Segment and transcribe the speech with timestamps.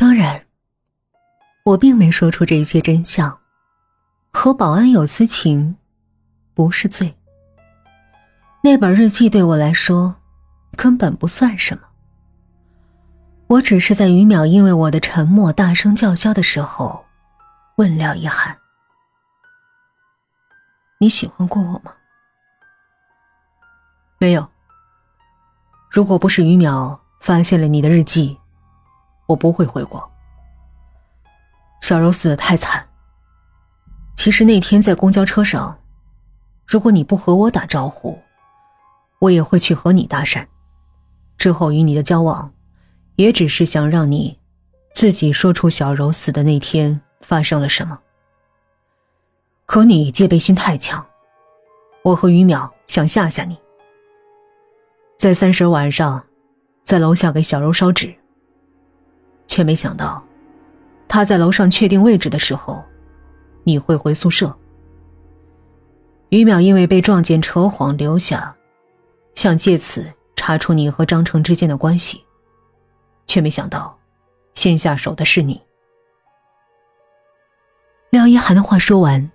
[0.00, 0.46] 当然，
[1.62, 3.38] 我并没说出这些真相。
[4.32, 5.76] 和保安有私情，
[6.54, 7.14] 不是罪。
[8.64, 10.16] 那本日记对我来说，
[10.74, 11.82] 根本不算什么。
[13.46, 17.04] 我只是在于淼因为我的沉默大声叫嚣的时候，
[17.76, 18.56] 问廖一涵
[20.98, 21.92] ：“你喜欢过我吗？”
[24.16, 24.48] 没有。
[25.90, 28.39] 如果不是于淼发现了你的日记，
[29.30, 30.10] 我不会回国。
[31.80, 32.84] 小柔死的太惨。
[34.16, 35.78] 其实那天在公交车上，
[36.66, 38.18] 如果你不和我打招呼，
[39.20, 40.44] 我也会去和你搭讪。
[41.38, 42.52] 之后与你的交往，
[43.14, 44.36] 也只是想让你
[44.92, 47.98] 自己说出小柔死的那天发生了什么。
[49.64, 51.06] 可你戒备心太强，
[52.02, 53.56] 我和于淼想吓吓你。
[55.16, 56.26] 在三十晚上，
[56.82, 58.14] 在楼下给小柔烧纸，
[59.50, 60.22] 却没想到，
[61.08, 62.84] 他在楼上确定位置的时候。
[63.64, 64.56] 你会回宿舍。
[66.30, 68.56] 于淼因为被撞见扯谎留下，
[69.34, 72.24] 想借此查出你和张成之间的关系，
[73.26, 73.98] 却没想到，
[74.54, 75.60] 先下手的是你。
[78.10, 79.30] 廖一涵的话说完，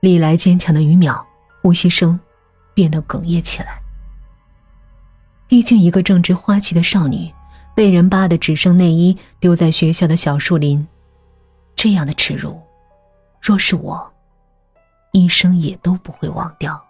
[0.00, 1.24] 历来坚强的于淼
[1.62, 2.18] 呼吸声
[2.74, 3.80] 变得哽咽起来。
[5.46, 7.32] 毕竟，一个正值花期的少女，
[7.76, 10.84] 被人扒的只剩内衣丢在学校的小树林，
[11.76, 12.58] 这样的耻辱。
[13.38, 14.10] 若是我，
[15.12, 16.82] 一生也都不会忘掉。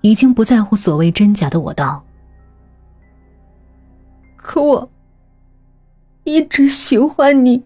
[0.00, 2.04] 已经不在乎所谓真假的我道
[4.34, 4.90] ：“可我
[6.24, 7.64] 一直喜欢你。”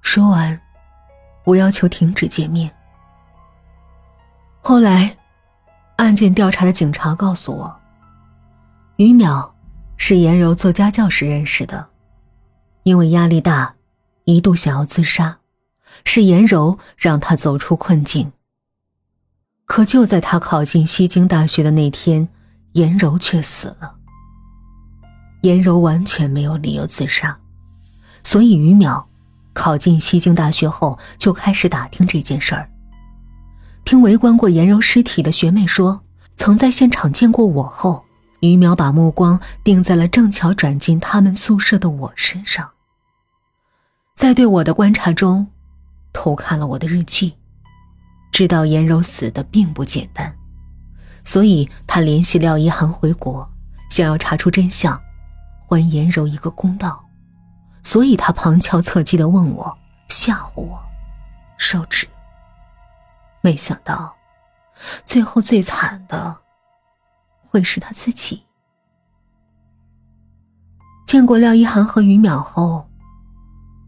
[0.00, 0.58] 说完，
[1.44, 2.74] 我要求停止见面。
[4.62, 5.14] 后来，
[5.96, 7.80] 案件调查的警察告诉我，
[8.96, 9.50] 于淼
[9.96, 11.86] 是颜柔做家教时认识的，
[12.82, 13.74] 因为压力大。
[14.26, 15.36] 一度想要自杀，
[16.06, 18.32] 是颜柔让他走出困境。
[19.66, 22.26] 可就在他考进西京大学的那天，
[22.72, 23.96] 颜柔却死了。
[25.42, 27.38] 颜柔完全没有理由自杀，
[28.22, 29.04] 所以于淼
[29.52, 32.70] 考进西京大学后就开始打听这件事儿。
[33.84, 36.00] 听围观过颜柔尸体的学妹说，
[36.36, 38.06] 曾在现场见过我后，
[38.52, 42.70] 于淼把目光定在了正巧转进他们宿舍的我身上。
[44.14, 45.46] 在对我的观察中，
[46.12, 47.36] 偷看了我的日记，
[48.30, 50.32] 知道颜柔死的并不简单，
[51.24, 53.48] 所以他联系廖一涵回国，
[53.90, 55.00] 想要查出真相，
[55.68, 57.04] 还颜柔一个公道，
[57.82, 59.76] 所以他旁敲侧击的问我，
[60.08, 60.80] 吓唬我，
[61.58, 62.06] 烧纸。
[63.40, 64.14] 没想到，
[65.04, 66.36] 最后最惨的，
[67.54, 68.42] 会是他自己。
[71.06, 72.84] 见过廖一涵和于淼后。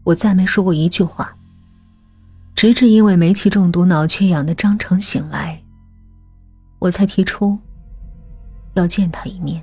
[0.05, 1.35] 我再没说过一句话，
[2.55, 5.61] 直至因为煤气中毒脑缺氧的张成醒来，
[6.79, 7.59] 我才提出
[8.75, 9.61] 要见他一面。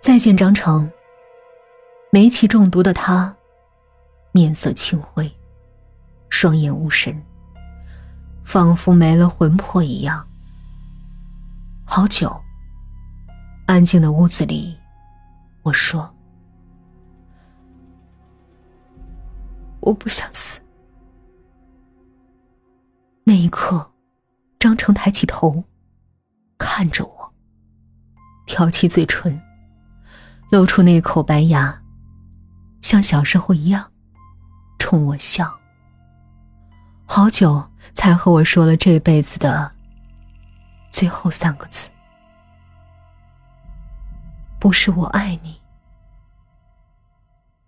[0.00, 0.90] 再见张成，
[2.10, 3.32] 煤气中毒的他，
[4.32, 5.32] 面色青灰，
[6.30, 7.16] 双眼无神，
[8.42, 10.26] 仿佛没了魂魄一样。
[11.92, 12.40] 好久，
[13.66, 14.78] 安静的屋子里，
[15.62, 16.08] 我说。
[19.80, 20.60] 我不想死。
[23.24, 23.90] 那一刻，
[24.60, 25.64] 张成抬起头，
[26.56, 27.32] 看着我，
[28.46, 29.36] 挑起嘴唇，
[30.48, 31.82] 露出那口白牙，
[32.82, 33.90] 像小时候一样，
[34.78, 35.58] 冲我笑。
[37.04, 39.72] 好久才和我说了这辈子的
[40.90, 41.88] 最后三个字：
[44.58, 45.60] 不是我爱你，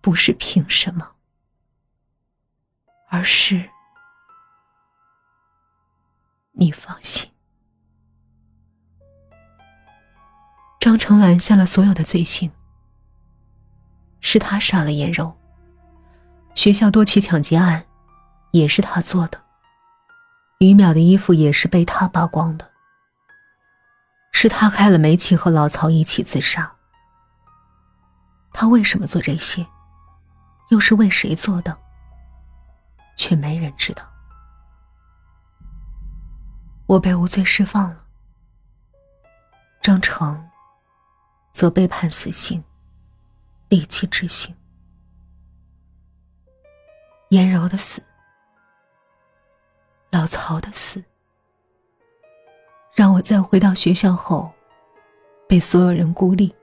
[0.01, 1.13] 不是凭什么。
[3.09, 3.71] 而是，
[6.53, 7.31] 你放心。
[10.81, 12.51] 张成揽下了所有的罪行，
[14.21, 15.39] 是他杀了颜柔。
[16.55, 17.87] 学校多起抢劫案，
[18.51, 19.41] 也是他做的。
[20.59, 22.72] 于淼的衣服也是被他扒光的，
[24.43, 26.75] 是他开了煤气和老曹一起自杀。
[28.53, 29.65] 他为什么做这些？
[30.71, 31.79] 又是为谁做的？
[33.15, 34.03] 却没人知道，
[36.87, 38.05] 我被无罪释放了。
[39.81, 40.45] 张成
[41.53, 42.65] 则被判死刑，
[43.69, 44.53] 立即执行。
[47.29, 48.03] 颜柔的死，
[50.11, 51.05] 老曹的死，
[52.95, 54.53] 让我在回到学校后，
[55.49, 56.55] 被所有人孤立，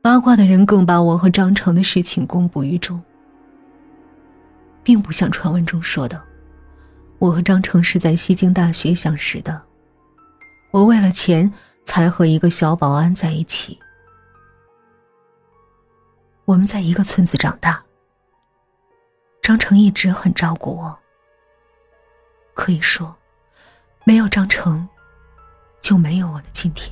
[0.00, 3.02] 八卦的人更把我和张成的事情公布于众，
[4.84, 6.22] 并不像传闻中说的，
[7.18, 9.60] 我和张成是在西京大学相识的。
[10.70, 11.52] 我为了钱
[11.84, 13.76] 才和一个小保安在一起。
[16.44, 17.82] 我们在一个村子长大，
[19.42, 20.96] 张成一直很照顾我。
[22.54, 23.16] 可以说，
[24.04, 24.88] 没有张成，
[25.80, 26.90] 就没有我的今天。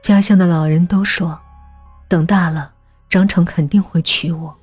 [0.00, 1.40] 家乡的老人都说，
[2.08, 2.74] 等大了，
[3.08, 4.54] 张成肯定会娶我。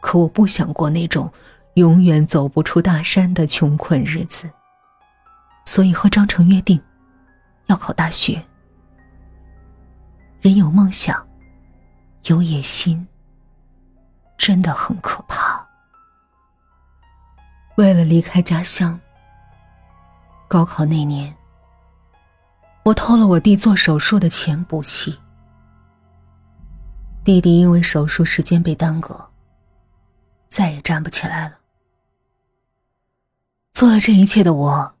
[0.00, 1.32] 可我不想过那种
[1.74, 4.50] 永远走不出大山的穷困日子，
[5.64, 6.80] 所以和张成约定，
[7.66, 8.44] 要考大学。
[10.40, 11.24] 人有梦想，
[12.24, 13.06] 有野心，
[14.36, 15.47] 真的很可怕。
[17.78, 18.98] 为了离开家乡，
[20.48, 21.32] 高考那年。
[22.82, 25.16] 我偷了我弟做手术的钱补习，
[27.22, 29.30] 弟弟因为手术时间被耽搁，
[30.48, 31.54] 再也站不起来了。
[33.70, 34.96] 做了这一切的我，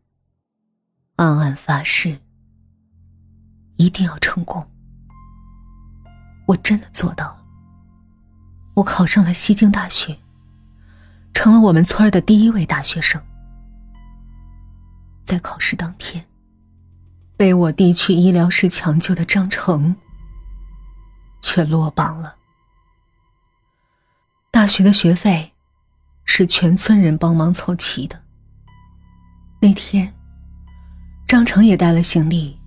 [1.16, 2.20] 暗暗发誓，
[3.76, 4.64] 一定要成功。
[6.46, 7.44] 我真的做到了，
[8.76, 10.16] 我考上了西京大学，
[11.34, 13.20] 成了我们村的第一位大学生。
[15.24, 16.24] 在考试当天。
[17.36, 19.94] 被我弟去医疗室抢救的张成，
[21.40, 22.34] 却落榜了。
[24.50, 25.52] 大学的学费
[26.24, 28.20] 是全村人帮忙凑齐的。
[29.60, 30.12] 那天，
[31.28, 32.58] 张成也带了行李，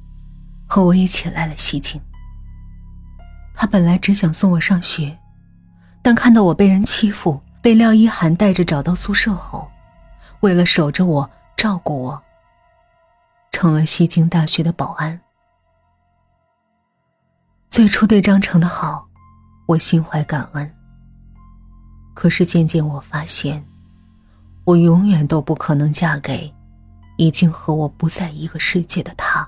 [0.65, 1.99] 和我一起来了西京。
[3.53, 5.19] 他本来只想送我上学，
[6.01, 9.69] 但看到我被人欺负，被廖一涵带着找到宿舍后，
[10.39, 12.21] 为了守着我，照顾我。
[13.51, 15.19] 成了西京大学的保安。
[17.69, 19.07] 最初对张成的好，
[19.67, 20.75] 我心怀感恩。
[22.15, 23.63] 可是渐渐我发现，
[24.65, 26.51] 我永远都不可能嫁给
[27.17, 29.47] 已经和我不在一个世界的他，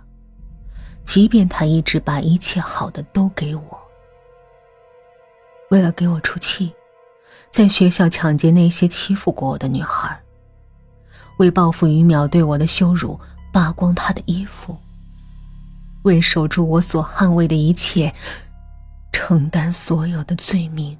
[1.03, 3.79] 即便他一直把一切好的都给我。
[5.71, 6.73] 为了给我出气，
[7.53, 10.19] 在学校抢劫那些欺负过我的女孩，
[11.37, 13.17] 为报复于淼对我的羞辱。
[13.53, 14.75] 扒光她的衣服，
[16.01, 18.11] 为守住我所捍卫的一切，
[19.11, 20.97] 承担所有的罪名，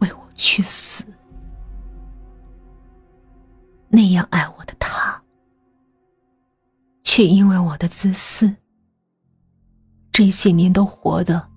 [0.00, 1.02] 为我去死。
[3.88, 5.18] 那样爱我的他，
[7.02, 8.54] 却因为我的自私，
[10.12, 11.48] 这些年都活得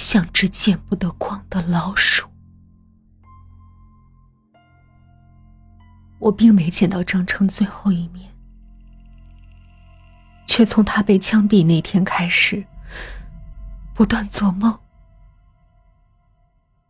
[0.00, 2.26] 像只见不得光的老鼠。
[6.18, 8.34] 我并没见到张成最后一面，
[10.46, 12.66] 却从他被枪毙那天开始，
[13.94, 14.80] 不断做梦，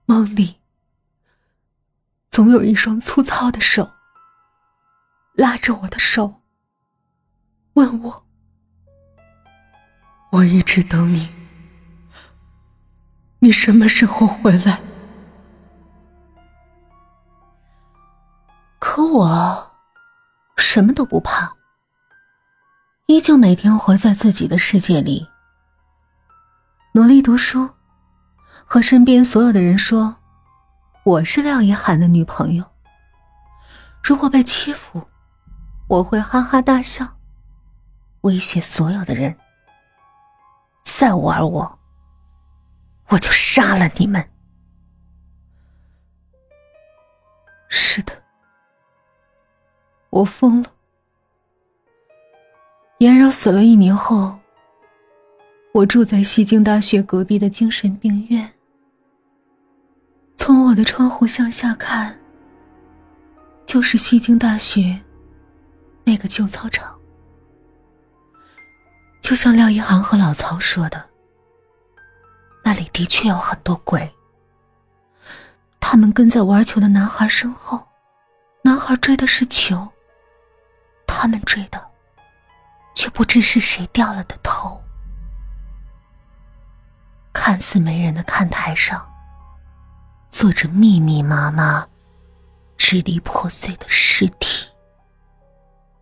[0.07, 0.61] 梦里
[2.31, 3.91] 总有一双粗糙的手
[5.35, 6.43] 拉着我的手，
[7.73, 8.27] 问我
[10.31, 11.29] ：“我一直等你，
[13.41, 14.81] 你什么时候回来？”
[18.79, 19.73] 可我
[20.57, 21.55] 什么都不怕，
[23.07, 25.29] 依旧每天活在自己的世界里，
[26.93, 27.71] 努力读书，
[28.65, 30.17] 和身边所有的人说
[31.05, 32.65] 我是廖一涵的女朋友。
[34.03, 35.09] 如果被欺负，
[35.89, 37.17] 我会哈哈大笑，
[38.23, 39.37] 威胁所有的人：
[40.85, 41.80] 再玩我，
[43.11, 44.25] 我就杀了你们。
[47.69, 48.13] 是的。
[50.11, 50.73] 我疯了。
[52.99, 54.39] 颜柔死了一年后，
[55.73, 58.53] 我住在西京大学隔壁的精神病院。
[60.37, 62.19] 从我的窗户向下看，
[63.67, 65.01] 就是西京大学
[66.05, 66.99] 那个旧操场。
[69.21, 71.10] 就像廖一航和老曹说的，
[73.01, 74.15] 的确有很多鬼。
[75.81, 77.89] 他们跟在玩球的男孩身后，
[78.63, 79.89] 男孩追的是球。
[81.07, 81.83] 他们追的，
[82.95, 84.85] 却不知是谁掉了的头。
[87.33, 89.11] 看似没人的看台上，
[90.29, 91.89] 坐着密密麻麻、
[92.77, 94.71] 支离破碎的尸体。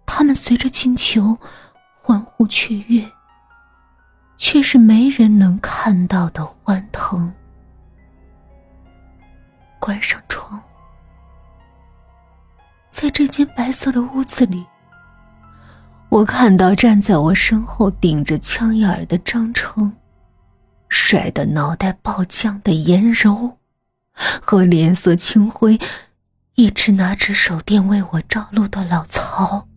[0.05, 1.39] 他们随着进球
[2.03, 3.09] 欢呼雀跃，
[4.39, 7.31] 却是没人能看到的欢腾。
[9.79, 10.65] 关上窗户，
[12.89, 14.65] 在这间白色的屋子里。
[16.09, 19.93] 我看到站在我身后顶着枪眼儿的张成，
[20.89, 23.59] 摔得脑袋爆浆的颜柔，
[24.15, 25.79] 和脸色青灰、
[26.55, 29.69] 一直拿着手电为我照路的老曹。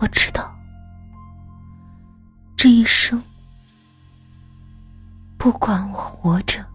[0.00, 0.57] 我知道，
[2.58, 3.22] 这一生，
[5.38, 6.66] 不管我活着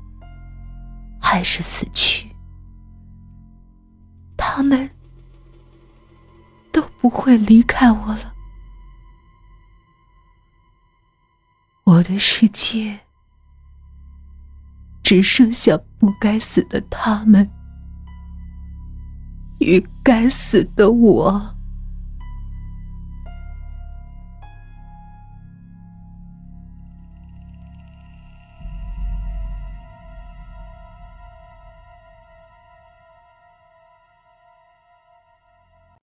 [1.21, 2.33] 还是死去，
[4.35, 4.89] 他们。
[6.71, 8.33] 都不会离开我了。
[11.83, 12.99] 我的世界
[15.03, 17.47] 只剩下不该死的他们
[19.59, 21.55] 与该死的我。